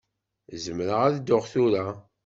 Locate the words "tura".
1.51-1.85